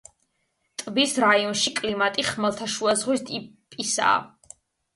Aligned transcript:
ტბის 0.81 1.13
რაიონში 1.23 1.75
კლიმატი 1.81 2.27
ხმელთაშუაზღვის 2.31 3.25
ტიპისაა. 3.31 4.61